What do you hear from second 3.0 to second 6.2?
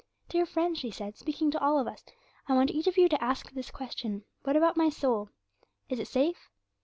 to ask this question: What about my soul? Is it